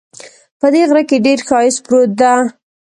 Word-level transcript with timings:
په 0.59 0.67
دې 0.73 0.81
غره 0.89 1.03
کې 1.09 1.23
ډېر 1.25 1.39
ښایست 1.47 1.79
پروت 1.85 2.11
ده 2.21 2.33